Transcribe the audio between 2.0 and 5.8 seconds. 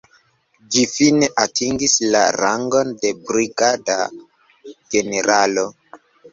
la rangon de brigada generalo.